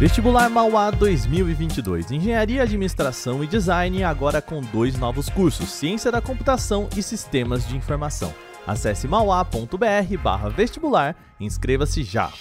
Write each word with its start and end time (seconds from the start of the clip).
Vestibular 0.00 0.48
Mauá 0.48 0.90
2022. 0.90 2.10
Engenharia, 2.10 2.62
Administração 2.62 3.44
e 3.44 3.46
Design 3.46 4.02
agora 4.02 4.40
com 4.40 4.62
dois 4.62 4.98
novos 4.98 5.28
cursos: 5.28 5.68
Ciência 5.68 6.10
da 6.10 6.22
Computação 6.22 6.88
e 6.96 7.02
Sistemas 7.02 7.68
de 7.68 7.76
Informação. 7.76 8.32
Acesse 8.66 9.06
mauá.br/vestibular 9.06 11.14
e 11.38 11.44
inscreva-se 11.44 12.02
já. 12.02 12.32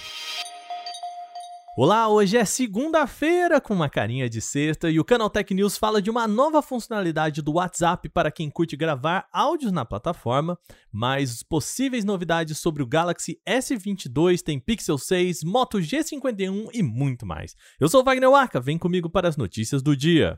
Olá, 1.82 2.10
hoje 2.10 2.36
é 2.36 2.44
segunda-feira 2.44 3.62
com 3.62 3.74
uma 3.74 3.88
carinha 3.88 4.30
de 4.30 4.42
sexta 4.42 4.90
e 4.90 5.00
o 5.00 5.06
Canaltech 5.06 5.54
News 5.54 5.78
fala 5.78 6.02
de 6.02 6.10
uma 6.10 6.28
nova 6.28 6.62
funcionalidade 6.62 7.42
do 7.42 7.54
WhatsApp 7.54 8.10
para 8.10 8.30
quem 8.30 8.50
curte 8.50 8.76
gravar 8.76 9.30
áudios 9.32 9.72
na 9.72 9.86
plataforma, 9.86 10.60
mais 10.92 11.42
possíveis 11.42 12.04
novidades 12.04 12.60
sobre 12.60 12.84
o 12.84 12.86
Galaxy 12.86 13.40
S22, 13.48 14.42
tem 14.42 14.60
Pixel 14.60 14.98
6, 14.98 15.46
Moto 15.46 15.78
G51 15.78 16.68
e 16.74 16.84
muito 16.84 17.26
mais. 17.26 17.56
Eu 17.80 17.88
sou 17.88 18.02
o 18.02 18.04
Wagner 18.04 18.30
Waka, 18.30 18.60
vem 18.60 18.78
comigo 18.78 19.10
para 19.10 19.30
as 19.30 19.38
notícias 19.38 19.82
do 19.82 19.96
dia. 19.96 20.38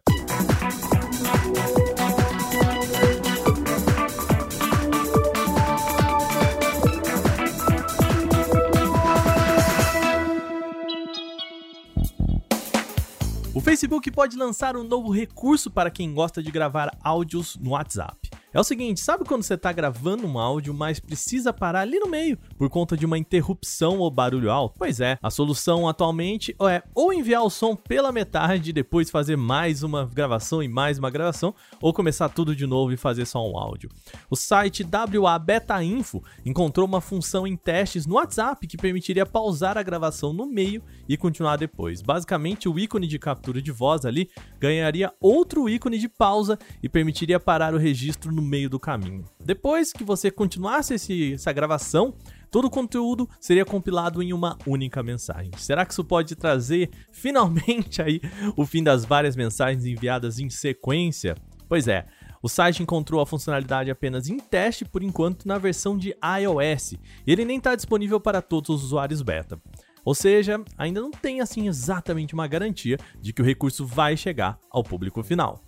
O 13.53 13.59
Facebook 13.59 14.09
pode 14.11 14.37
lançar 14.37 14.77
um 14.77 14.83
novo 14.83 15.11
recurso 15.11 15.69
para 15.69 15.91
quem 15.91 16.13
gosta 16.13 16.41
de 16.41 16.49
gravar 16.49 16.97
áudios 17.03 17.57
no 17.57 17.71
WhatsApp. 17.71 18.20
É 18.53 18.59
o 18.59 18.65
seguinte, 18.65 18.99
sabe 18.99 19.23
quando 19.23 19.43
você 19.43 19.53
está 19.53 19.71
gravando 19.71 20.27
um 20.27 20.37
áudio, 20.37 20.73
mas 20.73 20.99
precisa 20.99 21.53
parar 21.53 21.79
ali 21.79 21.97
no 21.99 22.09
meio 22.09 22.37
por 22.57 22.69
conta 22.69 22.97
de 22.97 23.05
uma 23.05 23.17
interrupção 23.17 23.99
ou 23.99 24.11
barulho 24.11 24.51
alto? 24.51 24.75
Pois 24.77 24.99
é, 24.99 25.17
a 25.23 25.29
solução 25.29 25.87
atualmente 25.87 26.53
é 26.69 26.83
ou 26.93 27.13
enviar 27.13 27.43
o 27.43 27.49
som 27.49 27.77
pela 27.77 28.11
metade 28.11 28.71
e 28.71 28.73
depois 28.73 29.09
fazer 29.09 29.37
mais 29.37 29.83
uma 29.83 30.05
gravação 30.05 30.61
e 30.61 30.67
mais 30.67 30.99
uma 30.99 31.09
gravação, 31.09 31.55
ou 31.81 31.93
começar 31.93 32.27
tudo 32.27 32.53
de 32.53 32.67
novo 32.67 32.91
e 32.91 32.97
fazer 32.97 33.25
só 33.25 33.39
um 33.39 33.57
áudio. 33.57 33.89
O 34.29 34.35
site 34.35 34.83
WA 34.83 35.39
Beta 35.39 35.81
Info 35.81 36.21
encontrou 36.45 36.85
uma 36.85 36.99
função 36.99 37.47
em 37.47 37.55
testes 37.55 38.05
no 38.05 38.15
WhatsApp 38.15 38.67
que 38.67 38.75
permitiria 38.75 39.25
pausar 39.25 39.77
a 39.77 39.83
gravação 39.83 40.33
no 40.33 40.45
meio 40.45 40.83
e 41.07 41.15
continuar 41.15 41.55
depois. 41.55 42.01
Basicamente, 42.01 42.67
o 42.67 42.77
ícone 42.77 43.07
de 43.07 43.17
captura 43.17 43.61
de 43.61 43.71
voz 43.71 44.03
ali 44.03 44.29
ganharia 44.59 45.13
outro 45.21 45.69
ícone 45.69 45.97
de 45.97 46.09
pausa 46.09 46.59
e 46.83 46.89
permitiria 46.89 47.39
parar 47.39 47.73
o 47.73 47.77
registro 47.77 48.29
no 48.29 48.40
no 48.41 48.47
meio 48.47 48.69
do 48.69 48.79
caminho. 48.79 49.23
Depois 49.39 49.93
que 49.93 50.03
você 50.03 50.31
continuasse 50.31 50.95
esse, 50.95 51.33
essa 51.33 51.53
gravação, 51.53 52.13
todo 52.49 52.65
o 52.65 52.69
conteúdo 52.69 53.29
seria 53.39 53.63
compilado 53.63 54.21
em 54.23 54.33
uma 54.33 54.57
única 54.65 55.03
mensagem. 55.03 55.51
Será 55.57 55.85
que 55.85 55.93
isso 55.93 56.03
pode 56.03 56.35
trazer 56.35 56.89
finalmente 57.13 58.01
aí 58.01 58.19
o 58.57 58.65
fim 58.65 58.83
das 58.83 59.05
várias 59.05 59.35
mensagens 59.35 59.85
enviadas 59.85 60.39
em 60.39 60.49
sequência? 60.49 61.35
Pois 61.69 61.87
é, 61.87 62.05
o 62.41 62.49
site 62.49 62.81
encontrou 62.81 63.21
a 63.21 63.25
funcionalidade 63.25 63.91
apenas 63.91 64.27
em 64.27 64.37
teste 64.37 64.83
por 64.83 65.03
enquanto 65.03 65.47
na 65.47 65.57
versão 65.57 65.97
de 65.97 66.09
iOS. 66.41 66.93
E 66.93 67.31
ele 67.31 67.45
nem 67.45 67.57
está 67.57 67.75
disponível 67.75 68.19
para 68.19 68.41
todos 68.41 68.69
os 68.71 68.83
usuários 68.83 69.21
beta. 69.21 69.61
Ou 70.03 70.15
seja, 70.15 70.59
ainda 70.77 70.99
não 70.99 71.11
tem 71.11 71.41
assim 71.41 71.67
exatamente 71.67 72.33
uma 72.33 72.47
garantia 72.47 72.97
de 73.21 73.31
que 73.31 73.41
o 73.41 73.45
recurso 73.45 73.85
vai 73.85 74.17
chegar 74.17 74.57
ao 74.71 74.83
público 74.83 75.21
final. 75.21 75.61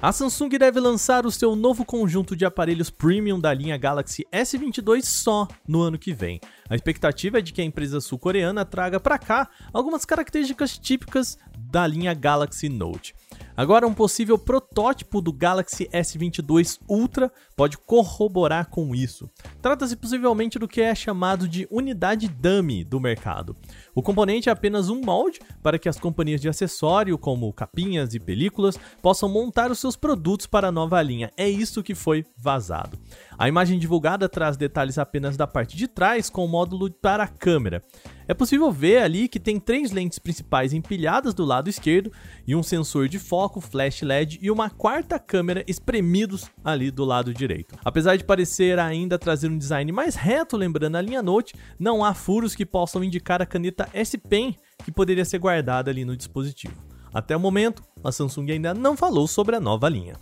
A 0.00 0.12
Samsung 0.12 0.50
deve 0.50 0.78
lançar 0.78 1.26
o 1.26 1.30
seu 1.30 1.56
novo 1.56 1.84
conjunto 1.84 2.36
de 2.36 2.44
aparelhos 2.44 2.88
premium 2.88 3.40
da 3.40 3.52
linha 3.52 3.76
Galaxy 3.76 4.24
S22 4.32 5.02
só 5.02 5.48
no 5.66 5.82
ano 5.82 5.98
que 5.98 6.14
vem. 6.14 6.40
A 6.70 6.76
expectativa 6.76 7.38
é 7.38 7.42
de 7.42 7.52
que 7.52 7.60
a 7.60 7.64
empresa 7.64 8.00
sul-coreana 8.00 8.64
traga 8.64 9.00
para 9.00 9.18
cá 9.18 9.50
algumas 9.72 10.04
características 10.04 10.78
típicas 10.78 11.36
da 11.58 11.84
linha 11.84 12.14
Galaxy 12.14 12.68
Note. 12.68 13.12
Agora, 13.58 13.88
um 13.88 13.92
possível 13.92 14.38
protótipo 14.38 15.20
do 15.20 15.32
Galaxy 15.32 15.88
S22 15.92 16.78
Ultra 16.88 17.28
pode 17.56 17.76
corroborar 17.76 18.70
com 18.70 18.94
isso. 18.94 19.28
Trata-se 19.60 19.96
possivelmente 19.96 20.60
do 20.60 20.68
que 20.68 20.80
é 20.80 20.94
chamado 20.94 21.48
de 21.48 21.66
unidade 21.68 22.28
dummy 22.28 22.84
do 22.84 23.00
mercado. 23.00 23.56
O 23.96 24.00
componente 24.00 24.48
é 24.48 24.52
apenas 24.52 24.88
um 24.88 25.00
molde 25.00 25.40
para 25.60 25.76
que 25.76 25.88
as 25.88 25.98
companhias 25.98 26.40
de 26.40 26.48
acessório, 26.48 27.18
como 27.18 27.52
capinhas 27.52 28.14
e 28.14 28.20
películas, 28.20 28.78
possam 29.02 29.28
montar 29.28 29.72
os 29.72 29.80
seus 29.80 29.96
produtos 29.96 30.46
para 30.46 30.68
a 30.68 30.72
nova 30.72 31.02
linha. 31.02 31.32
É 31.36 31.48
isso 31.48 31.82
que 31.82 31.96
foi 31.96 32.24
vazado. 32.36 32.96
A 33.36 33.48
imagem 33.48 33.76
divulgada 33.80 34.28
traz 34.28 34.56
detalhes 34.56 34.98
apenas 34.98 35.36
da 35.36 35.48
parte 35.48 35.76
de 35.76 35.88
trás 35.88 36.30
com 36.30 36.44
o 36.44 36.48
módulo 36.48 36.92
para 36.92 37.24
a 37.24 37.28
câmera. 37.28 37.82
É 38.28 38.34
possível 38.34 38.70
ver 38.70 38.98
ali 38.98 39.26
que 39.26 39.40
tem 39.40 39.58
três 39.58 39.90
lentes 39.90 40.18
principais 40.18 40.74
empilhadas 40.74 41.32
do 41.32 41.46
lado 41.46 41.70
esquerdo 41.70 42.12
e 42.46 42.54
um 42.54 42.62
sensor 42.62 43.08
de 43.08 43.18
foco, 43.18 43.47
flash 43.60 44.02
LED 44.02 44.38
e 44.42 44.50
uma 44.50 44.68
quarta 44.68 45.18
câmera 45.18 45.64
espremidos 45.66 46.50
ali 46.62 46.90
do 46.90 47.04
lado 47.04 47.32
direito. 47.32 47.74
Apesar 47.84 48.16
de 48.16 48.24
parecer 48.24 48.78
ainda 48.78 49.18
trazer 49.18 49.48
um 49.48 49.56
design 49.56 49.90
mais 49.90 50.14
reto, 50.14 50.56
lembrando 50.56 50.96
a 50.96 51.00
linha 51.00 51.22
Note, 51.22 51.54
não 51.78 52.04
há 52.04 52.12
furos 52.12 52.54
que 52.54 52.66
possam 52.66 53.02
indicar 53.02 53.40
a 53.40 53.46
caneta 53.46 53.88
S 53.92 54.18
Pen 54.18 54.54
que 54.84 54.92
poderia 54.92 55.24
ser 55.24 55.38
guardada 55.38 55.90
ali 55.90 56.04
no 56.04 56.16
dispositivo. 56.16 56.74
Até 57.12 57.36
o 57.36 57.40
momento, 57.40 57.82
a 58.04 58.12
Samsung 58.12 58.50
ainda 58.52 58.74
não 58.74 58.96
falou 58.96 59.26
sobre 59.26 59.56
a 59.56 59.60
nova 59.60 59.88
linha. 59.88 60.14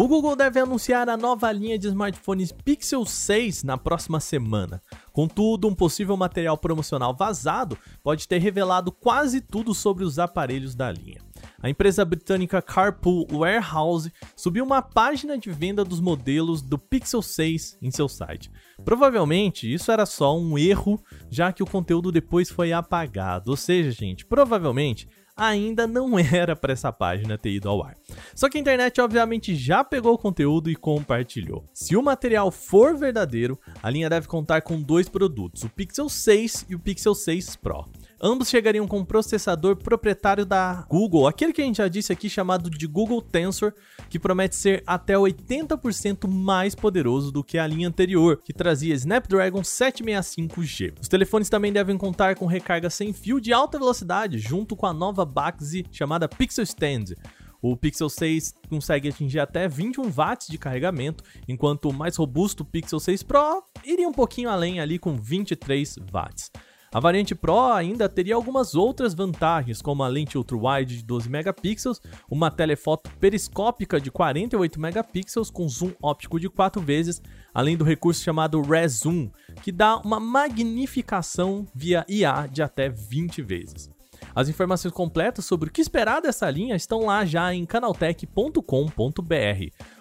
O 0.00 0.06
Google 0.06 0.36
deve 0.36 0.60
anunciar 0.60 1.08
a 1.08 1.16
nova 1.16 1.50
linha 1.50 1.76
de 1.76 1.88
smartphones 1.88 2.52
Pixel 2.52 3.04
6 3.04 3.64
na 3.64 3.76
próxima 3.76 4.20
semana. 4.20 4.80
Contudo, 5.12 5.66
um 5.66 5.74
possível 5.74 6.16
material 6.16 6.56
promocional 6.56 7.12
vazado 7.12 7.76
pode 8.00 8.28
ter 8.28 8.38
revelado 8.38 8.92
quase 8.92 9.40
tudo 9.40 9.74
sobre 9.74 10.04
os 10.04 10.20
aparelhos 10.20 10.76
da 10.76 10.92
linha. 10.92 11.20
A 11.60 11.68
empresa 11.68 12.04
britânica 12.04 12.62
Carpool 12.62 13.26
Warehouse 13.32 14.12
subiu 14.36 14.64
uma 14.64 14.80
página 14.80 15.36
de 15.36 15.50
venda 15.50 15.84
dos 15.84 16.00
modelos 16.00 16.62
do 16.62 16.78
Pixel 16.78 17.20
6 17.20 17.78
em 17.82 17.90
seu 17.90 18.08
site. 18.08 18.52
Provavelmente 18.84 19.72
isso 19.72 19.90
era 19.90 20.06
só 20.06 20.38
um 20.38 20.56
erro, 20.56 21.02
já 21.28 21.52
que 21.52 21.62
o 21.64 21.66
conteúdo 21.66 22.12
depois 22.12 22.48
foi 22.48 22.72
apagado. 22.72 23.50
Ou 23.50 23.56
seja, 23.56 23.90
gente, 23.90 24.24
provavelmente 24.24 25.08
ainda 25.38 25.86
não 25.86 26.18
era 26.18 26.56
para 26.56 26.72
essa 26.72 26.92
página 26.92 27.38
ter 27.38 27.50
ido 27.50 27.68
ao 27.68 27.82
ar. 27.82 27.96
Só 28.34 28.48
que 28.48 28.58
a 28.58 28.60
internet 28.60 29.00
obviamente 29.00 29.54
já 29.54 29.84
pegou 29.84 30.14
o 30.14 30.18
conteúdo 30.18 30.68
e 30.68 30.76
compartilhou. 30.76 31.64
Se 31.72 31.96
o 31.96 32.02
material 32.02 32.50
for 32.50 32.96
verdadeiro, 32.96 33.58
a 33.82 33.88
linha 33.88 34.10
deve 34.10 34.26
contar 34.26 34.62
com 34.62 34.82
dois 34.82 35.08
produtos, 35.08 35.62
o 35.62 35.70
Pixel 35.70 36.08
6 36.08 36.66
e 36.68 36.74
o 36.74 36.78
Pixel 36.78 37.14
6 37.14 37.56
Pro. 37.56 37.86
Ambos 38.20 38.48
chegariam 38.48 38.88
com 38.88 38.98
um 38.98 39.04
processador 39.04 39.76
proprietário 39.76 40.44
da 40.44 40.84
Google, 40.88 41.28
aquele 41.28 41.52
que 41.52 41.62
a 41.62 41.64
gente 41.64 41.76
já 41.76 41.86
disse 41.86 42.12
aqui 42.12 42.28
chamado 42.28 42.68
de 42.68 42.84
Google 42.84 43.22
Tensor, 43.22 43.72
que 44.10 44.18
promete 44.18 44.56
ser 44.56 44.82
até 44.84 45.14
80% 45.14 46.28
mais 46.28 46.74
poderoso 46.74 47.30
do 47.30 47.44
que 47.44 47.58
a 47.58 47.66
linha 47.66 47.86
anterior, 47.86 48.40
que 48.42 48.52
trazia 48.52 48.92
Snapdragon 48.94 49.60
765G. 49.60 50.94
Os 51.00 51.06
telefones 51.06 51.48
também 51.48 51.72
devem 51.72 51.96
contar 51.96 52.34
com 52.34 52.46
recarga 52.46 52.90
sem 52.90 53.12
fio 53.12 53.40
de 53.40 53.52
alta 53.52 53.78
velocidade, 53.78 54.36
junto 54.38 54.74
com 54.74 54.86
a 54.86 54.92
nova 54.92 55.24
Baxi 55.24 55.86
chamada 55.92 56.28
Pixel 56.28 56.64
Stand. 56.64 57.14
O 57.62 57.76
Pixel 57.76 58.08
6 58.08 58.54
consegue 58.68 59.08
atingir 59.08 59.38
até 59.38 59.68
21 59.68 60.10
watts 60.10 60.48
de 60.48 60.58
carregamento, 60.58 61.22
enquanto 61.46 61.88
o 61.88 61.92
mais 61.92 62.16
robusto 62.16 62.64
Pixel 62.64 62.98
6 62.98 63.22
Pro 63.22 63.62
iria 63.84 64.08
um 64.08 64.12
pouquinho 64.12 64.48
além 64.48 64.80
ali 64.80 64.98
com 64.98 65.16
23 65.16 65.96
watts. 66.10 66.50
A 66.90 67.00
variante 67.00 67.34
Pro 67.34 67.72
ainda 67.72 68.08
teria 68.08 68.34
algumas 68.34 68.74
outras 68.74 69.12
vantagens, 69.12 69.82
como 69.82 70.02
a 70.02 70.08
lente 70.08 70.38
ultra-wide 70.38 70.96
de 70.96 71.04
12 71.04 71.28
megapixels, 71.28 72.00
uma 72.30 72.50
telefoto 72.50 73.10
periscópica 73.20 74.00
de 74.00 74.10
48 74.10 74.80
megapixels 74.80 75.50
com 75.50 75.68
zoom 75.68 75.92
óptico 76.02 76.40
de 76.40 76.48
4 76.48 76.80
vezes, 76.80 77.20
além 77.52 77.76
do 77.76 77.84
recurso 77.84 78.22
chamado 78.22 78.62
Rezoom, 78.62 79.30
que 79.62 79.70
dá 79.70 79.98
uma 79.98 80.18
magnificação 80.18 81.66
via 81.74 82.06
IA 82.08 82.48
de 82.50 82.62
até 82.62 82.88
20 82.88 83.42
vezes. 83.42 83.90
As 84.34 84.48
informações 84.48 84.92
completas 84.92 85.44
sobre 85.44 85.68
o 85.68 85.72
que 85.72 85.80
esperar 85.80 86.22
dessa 86.22 86.50
linha 86.50 86.74
estão 86.74 87.04
lá 87.04 87.24
já 87.24 87.52
em 87.52 87.66
canaltech.com.br. 87.66 88.62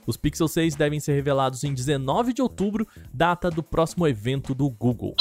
Os 0.06 0.16
Pixel 0.16 0.48
6 0.48 0.76
devem 0.76 1.00
ser 1.00 1.14
revelados 1.14 1.64
em 1.64 1.74
19 1.74 2.34
de 2.34 2.42
outubro, 2.42 2.88
data 3.14 3.50
do 3.50 3.62
próximo 3.62 4.08
evento 4.08 4.56
do 4.56 4.70
Google. 4.70 5.16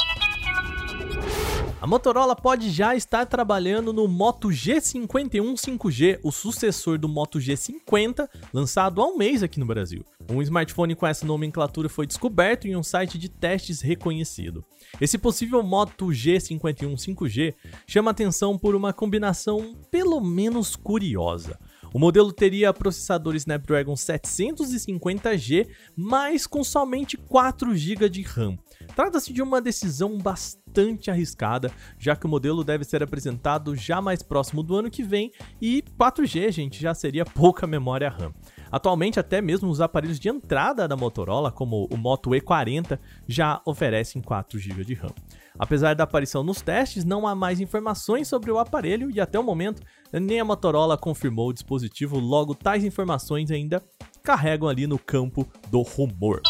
A 1.79 1.87
Motorola 1.87 2.35
pode 2.35 2.71
já 2.71 2.97
estar 2.97 3.27
trabalhando 3.27 3.93
no 3.93 4.09
Moto 4.09 4.49
G51 4.49 5.55
5G, 5.55 6.19
o 6.23 6.33
sucessor 6.33 6.99
do 6.99 7.07
Moto 7.07 7.39
G50, 7.39 8.27
lançado 8.51 9.03
há 9.03 9.07
um 9.07 9.19
mês 9.19 9.43
aqui 9.43 9.61
no 9.61 9.67
Brasil. 9.67 10.03
Um 10.31 10.41
smartphone 10.41 10.95
com 10.95 11.07
essa 11.07 11.27
nomenclatura 11.27 11.91
foi 11.91 12.07
descoberto 12.07 12.67
em 12.67 12.75
um 12.75 12.83
site 12.83 13.19
de 13.19 13.29
testes 13.29 13.83
reconhecido. 13.83 14.65
Esse 14.99 15.19
possível 15.19 15.63
Moto 15.63 16.07
G51 16.07 16.95
5G 16.95 17.55
chama 17.87 18.11
atenção 18.11 18.57
por 18.57 18.75
uma 18.75 18.95
combinação 18.95 19.77
pelo 19.91 20.19
menos 20.19 20.77
curiosa. 20.77 21.59
O 21.97 21.99
modelo 21.99 22.31
teria 22.31 22.75
processador 22.75 23.35
Snapdragon 23.37 23.95
750G, 23.95 25.67
mas 25.97 26.47
com 26.47 26.63
somente 26.63 27.17
4 27.17 27.75
GB 27.75 28.11
de 28.11 28.21
RAM. 28.21 28.59
Trata-se 28.95 29.33
de 29.33 29.41
uma 29.41 29.63
decisão 29.63 30.19
bastante 30.19 31.11
arriscada, 31.11 31.73
já 31.99 32.15
que 32.15 32.27
o 32.27 32.29
modelo 32.29 32.63
deve 32.63 32.85
ser 32.85 33.03
apresentado 33.03 33.75
já 33.75 34.03
mais 34.03 34.23
próximo 34.23 34.63
do 34.63 34.77
ano 34.77 34.91
que 34.91 35.03
vem 35.03 35.33
e 35.59 35.83
4G, 35.99 36.53
gente, 36.53 36.83
já 36.83 36.93
seria 36.93 37.25
pouca 37.25 37.67
memória 37.67 38.11
RAM. 38.11 38.35
Atualmente, 38.71 39.19
até 39.19 39.41
mesmo 39.41 39.71
os 39.71 39.81
aparelhos 39.81 40.21
de 40.21 40.29
entrada 40.29 40.87
da 40.87 40.99
Motorola, 40.99 41.51
como 41.51 41.89
o 41.91 41.97
Moto 41.97 42.29
E40, 42.29 42.99
já 43.27 43.63
oferecem 43.65 44.21
4 44.21 44.59
GB 44.59 44.85
de 44.85 44.93
RAM. 44.93 45.15
Apesar 45.59 45.95
da 45.95 46.05
aparição 46.05 46.43
nos 46.43 46.61
testes, 46.61 47.05
não 47.05 47.27
há 47.27 47.35
mais 47.35 47.61
informações 47.61 48.29
sobre 48.29 48.51
o 48.51 48.59
aparelho 48.59 49.11
e 49.11 49.21
até 49.21 49.39
o 49.39 49.43
momento 49.43 49.83
nem 50.13 50.41
a 50.41 50.45
Motorola 50.45 50.97
confirmou 50.97 51.49
o 51.49 51.53
dispositivo, 51.53 52.19
logo 52.19 52.55
tais 52.55 52.85
informações 52.85 53.51
ainda 53.51 53.83
carregam 54.23 54.69
ali 54.69 54.87
no 54.87 54.99
campo 54.99 55.47
do 55.71 55.83
rumor. 55.83 56.43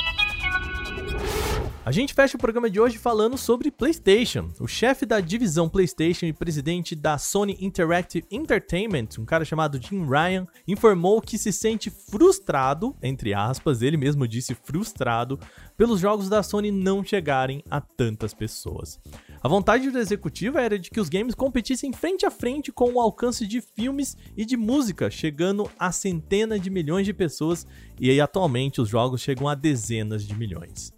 A 1.87 1.93
gente 1.93 2.15
fecha 2.15 2.37
o 2.37 2.41
programa 2.41 2.69
de 2.69 2.81
hoje 2.81 2.99
falando 2.99 3.39
sobre 3.39 3.71
PlayStation. 3.71 4.49
O 4.59 4.67
chefe 4.67 5.07
da 5.07 5.21
divisão 5.21 5.69
PlayStation 5.69 6.27
e 6.27 6.33
presidente 6.33 6.97
da 6.97 7.17
Sony 7.17 7.57
Interactive 7.61 8.27
Entertainment, 8.29 9.11
um 9.21 9.25
cara 9.25 9.45
chamado 9.45 9.81
Jim 9.81 10.05
Ryan, 10.05 10.49
informou 10.67 11.23
que 11.23 11.39
se 11.39 11.53
sente 11.53 11.89
frustrado, 11.89 12.97
entre 13.01 13.33
aspas, 13.35 13.83
ele 13.83 13.97
mesmo 13.97 14.27
disse 14.27 14.53
frustrado, 14.53 15.39
pelos 15.77 16.01
jogos 16.01 16.29
da 16.29 16.43
Sony 16.43 16.73
não 16.73 17.05
chegarem 17.05 17.63
a 17.71 17.81
tantas 17.81 18.35
pessoas. 18.35 18.99
A 19.41 19.47
vontade 19.47 19.89
do 19.89 20.01
executivo 20.01 20.59
era 20.59 20.77
de 20.77 20.91
que 20.91 20.99
os 20.99 21.09
games 21.09 21.37
competissem 21.37 21.93
frente 21.93 22.27
a 22.27 22.33
frente 22.33 22.73
com 22.73 22.95
o 22.95 23.01
alcance 23.01 23.47
de 23.47 23.61
filmes 23.61 24.17
e 24.37 24.45
de 24.45 24.57
música, 24.57 25.09
chegando 25.09 25.71
a 25.79 25.93
centenas 25.93 26.61
de 26.61 26.69
milhões 26.69 27.07
de 27.07 27.15
pessoas, 27.15 27.65
e 28.01 28.11
aí 28.11 28.21
atualmente 28.21 28.81
os 28.81 28.89
jogos 28.89 29.21
chegam 29.21 29.47
a 29.47 29.55
dezenas 29.55 30.27
de 30.27 30.35
milhões. 30.35 30.96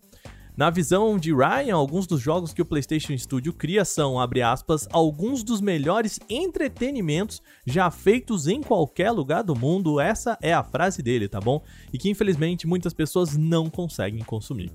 Na 0.59 0.71
visão 0.71 1.17
de 1.21 1.33
Ryan, 1.33 1.77
alguns 1.77 2.05
dos 2.05 2.21
jogos 2.21 2.53
que 2.53 2.61
o 2.61 2.65
PlayStation 2.67 3.17
Studio 3.17 3.53
cria 3.53 3.85
são, 3.85 4.19
abre 4.19 4.43
aspas, 4.43 4.89
alguns 4.91 5.45
dos 5.45 5.61
melhores 5.61 6.19
entretenimentos 6.29 7.41
já 7.65 7.89
feitos 7.93 8.49
em 8.49 8.61
qualquer 8.61 9.13
lugar 9.13 9.45
do 9.45 9.55
mundo. 9.55 10.01
Essa 10.01 10.37
é 10.43 10.53
a 10.53 10.65
frase 10.65 11.01
dele, 11.01 11.29
tá 11.29 11.39
bom? 11.41 11.63
E 11.93 11.97
que 11.97 12.11
infelizmente 12.11 12.67
muitas 12.67 12.93
pessoas 12.93 13.37
não 13.37 13.71
conseguem 13.71 14.25
consumir. 14.25 14.73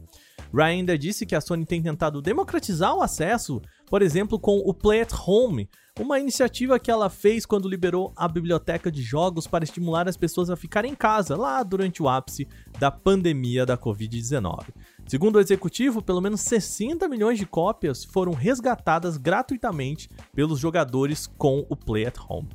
Ryan 0.53 0.67
ainda 0.67 0.97
disse 0.97 1.25
que 1.25 1.35
a 1.35 1.41
Sony 1.41 1.65
tem 1.65 1.81
tentado 1.81 2.21
democratizar 2.21 2.95
o 2.95 3.01
acesso, 3.01 3.61
por 3.87 4.01
exemplo, 4.01 4.39
com 4.39 4.59
o 4.59 4.73
Play 4.73 5.01
at 5.01 5.11
Home, 5.27 5.67
uma 5.99 6.19
iniciativa 6.19 6.79
que 6.79 6.89
ela 6.89 7.09
fez 7.09 7.45
quando 7.45 7.67
liberou 7.67 8.13
a 8.15 8.27
biblioteca 8.27 8.91
de 8.91 9.01
jogos 9.01 9.47
para 9.47 9.63
estimular 9.63 10.07
as 10.07 10.15
pessoas 10.15 10.49
a 10.49 10.55
ficarem 10.55 10.93
em 10.93 10.95
casa, 10.95 11.35
lá 11.35 11.61
durante 11.61 12.01
o 12.01 12.07
ápice 12.07 12.47
da 12.79 12.89
pandemia 12.89 13.65
da 13.65 13.77
Covid-19. 13.77 14.65
Segundo 15.13 15.35
o 15.35 15.39
executivo, 15.39 16.01
pelo 16.01 16.19
menos 16.19 16.41
60 16.41 17.07
milhões 17.07 17.37
de 17.37 17.45
cópias 17.45 18.03
foram 18.03 18.33
resgatadas 18.33 19.15
gratuitamente 19.15 20.09
pelos 20.33 20.59
jogadores 20.59 21.27
com 21.27 21.63
o 21.69 21.75
Play 21.75 22.07
at 22.07 22.17
Home. 22.27 22.49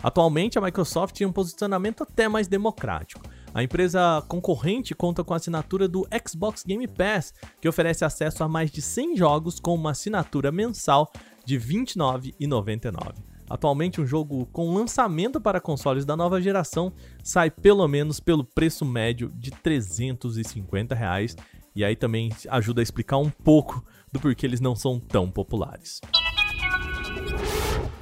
Atualmente, 0.00 0.56
a 0.56 0.60
Microsoft 0.60 1.18
tem 1.18 1.26
um 1.26 1.32
posicionamento 1.32 2.04
até 2.04 2.28
mais 2.28 2.46
democrático. 2.46 3.20
A 3.52 3.64
empresa 3.64 4.22
concorrente 4.28 4.94
conta 4.94 5.24
com 5.24 5.34
a 5.34 5.38
assinatura 5.38 5.88
do 5.88 6.06
Xbox 6.24 6.62
Game 6.64 6.86
Pass, 6.86 7.34
que 7.60 7.68
oferece 7.68 8.04
acesso 8.04 8.44
a 8.44 8.48
mais 8.48 8.70
de 8.70 8.80
100 8.80 9.16
jogos 9.16 9.58
com 9.58 9.74
uma 9.74 9.90
assinatura 9.90 10.52
mensal 10.52 11.10
de 11.44 11.58
R$ 11.58 11.64
29,99. 11.66 13.12
Atualmente, 13.50 14.00
um 14.00 14.06
jogo 14.06 14.46
com 14.52 14.72
lançamento 14.72 15.40
para 15.40 15.60
consoles 15.60 16.04
da 16.04 16.16
nova 16.16 16.40
geração 16.40 16.92
sai 17.24 17.50
pelo 17.50 17.86
menos 17.88 18.20
pelo 18.20 18.44
preço 18.44 18.84
médio 18.84 19.32
de 19.34 19.50
350 19.50 20.94
reais 20.94 21.36
e 21.74 21.84
aí 21.84 21.96
também 21.96 22.30
ajuda 22.48 22.80
a 22.80 22.82
explicar 22.82 23.18
um 23.18 23.30
pouco 23.30 23.84
do 24.12 24.20
porquê 24.20 24.46
eles 24.46 24.60
não 24.60 24.76
são 24.76 25.00
tão 25.00 25.30
populares. 25.30 26.00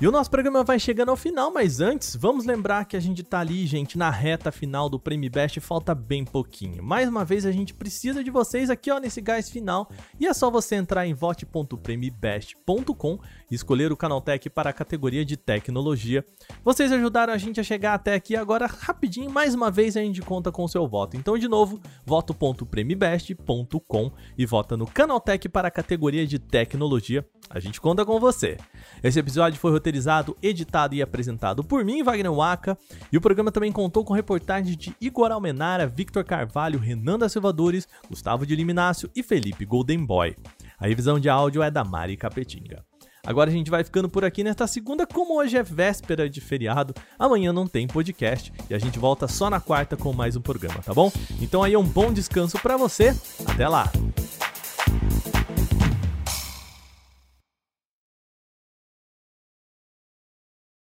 E 0.03 0.09
o 0.09 0.11
nosso 0.11 0.29
programa 0.29 0.65
vai 0.65 0.81
chegando 0.81 1.11
ao 1.11 1.17
final, 1.17 1.53
mas 1.53 1.81
antes, 1.81 2.17
vamos 2.17 2.45
lembrar 2.45 2.87
que 2.87 2.97
a 2.97 3.01
gente 3.01 3.23
tá 3.23 3.39
ali, 3.39 3.65
gente, 3.69 3.97
na 3.97 4.11
reta 4.11 4.51
final 4.51 4.89
do 4.89 4.99
Prêmio 4.99 5.31
Best, 5.31 5.61
falta 5.61 5.95
bem 5.95 6.25
pouquinho. 6.25 6.83
Mais 6.83 7.09
uma 7.09 7.25
vez, 7.25 7.47
a 7.47 7.53
gente 7.53 7.73
precisa 7.73 8.25
de 8.25 8.29
vocês 8.29 8.69
aqui, 8.69 8.91
ó, 8.91 8.99
nesse 8.99 9.21
gás 9.21 9.49
final, 9.49 9.89
e 10.19 10.27
é 10.27 10.35
só 10.35 10.51
você 10.51 10.75
entrar 10.75 11.07
em 11.07 11.15
vote.premibest.com 11.15 13.19
e 13.49 13.55
escolher 13.55 13.93
o 13.93 13.97
Canaltech 13.97 14.51
para 14.51 14.71
a 14.71 14.73
categoria 14.73 15.25
de 15.25 15.37
tecnologia. 15.37 16.25
Vocês 16.65 16.91
ajudaram 16.91 17.33
a 17.33 17.39
gente 17.39 17.61
a 17.61 17.63
chegar 17.63 17.95
até 17.95 18.15
aqui, 18.15 18.35
agora 18.35 18.67
rapidinho, 18.67 19.31
mais 19.31 19.55
uma 19.55 19.71
vez 19.71 19.97
a 19.97 20.01
gente 20.01 20.21
conta 20.21 20.51
com 20.51 20.65
o 20.65 20.69
seu 20.69 20.89
voto. 20.89 21.17
Então, 21.17 21.39
de 21.39 21.47
novo, 21.47 21.81
voto.premibest.com 22.05 24.11
e 24.37 24.45
vota 24.45 24.77
no 24.77 24.85
Canaltech 24.85 25.49
para 25.49 25.69
a 25.69 25.71
categoria 25.71 26.27
de 26.27 26.41
tecnologia. 26.41 27.25
A 27.49 27.61
gente 27.61 27.81
conta 27.81 28.05
com 28.05 28.19
você. 28.19 28.57
Esse 29.03 29.19
episódio 29.19 29.61
foi 29.61 29.71
roteirizado, 29.71 29.92
editado 30.43 30.95
e 30.95 31.03
apresentado 31.03 31.65
por 31.65 31.85
mim, 31.85 32.03
Wagner 32.03 32.33
Waka, 32.33 32.79
e 33.11 33.17
o 33.17 33.21
programa 33.21 33.53
também 33.53 33.73
contou 33.73 34.05
com 34.05 34.15
reportagens 34.15 34.77
de 34.77 34.95
Igor 35.01 35.31
Almenara, 35.31 35.87
Victor 35.87 36.25
Carvalho, 36.25 36.79
Renan 36.79 37.19
da 37.19 37.29
Silva 37.29 37.53
Dores, 37.53 37.87
Gustavo 38.09 38.47
de 38.47 38.57
Liminácio 38.57 39.11
e 39.15 39.23
Felipe 39.23 39.65
Goldenboy. 39.65 40.37
A 40.79 40.87
revisão 40.87 41.21
de 41.21 41.29
áudio 41.29 41.63
é 41.63 41.71
da 41.71 41.85
Mari 41.85 42.17
Capetinga. 42.17 42.85
Agora 43.25 43.49
a 43.49 43.53
gente 43.53 43.71
vai 43.71 43.85
ficando 43.85 44.09
por 44.09 44.25
aqui 44.25 44.43
nesta 44.43 44.67
segunda, 44.67 45.07
como 45.07 45.39
hoje 45.39 45.57
é 45.57 45.63
véspera 45.63 46.29
de 46.29 46.41
feriado, 46.41 46.93
amanhã 47.17 47.53
não 47.53 47.69
tem 47.69 47.87
podcast 47.87 48.53
e 48.69 48.75
a 48.75 48.79
gente 48.79 48.99
volta 48.99 49.29
só 49.29 49.49
na 49.49 49.61
quarta 49.61 49.97
com 49.97 50.13
mais 50.13 50.35
um 50.35 50.41
programa, 50.41 50.83
tá 50.83 50.93
bom? 50.93 51.11
Então 51.41 51.63
aí 51.63 51.75
é 51.75 51.79
um 51.79 51.85
bom 51.85 52.13
descanso 52.13 52.59
para 52.59 52.77
você. 52.77 53.15
Até 53.47 53.69
lá. 53.69 53.91